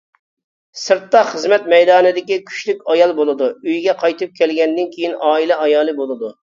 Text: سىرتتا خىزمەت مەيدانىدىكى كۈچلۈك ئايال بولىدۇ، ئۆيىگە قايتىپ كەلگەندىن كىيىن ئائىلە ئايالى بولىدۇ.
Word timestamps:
سىرتتا 0.83 1.21
خىزمەت 1.27 1.67
مەيدانىدىكى 1.75 2.41
كۈچلۈك 2.49 2.83
ئايال 2.89 3.15
بولىدۇ، 3.23 3.53
ئۆيىگە 3.61 3.99
قايتىپ 4.03 4.37
كەلگەندىن 4.43 4.95
كىيىن 4.99 5.19
ئائىلە 5.31 5.65
ئايالى 5.65 6.01
بولىدۇ. 6.05 6.39